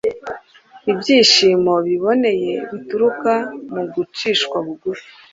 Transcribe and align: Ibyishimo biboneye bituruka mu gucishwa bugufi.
Ibyishimo 0.91 1.73
biboneye 1.87 2.53
bituruka 2.71 3.33
mu 3.73 3.83
gucishwa 3.93 4.57
bugufi. 4.65 5.07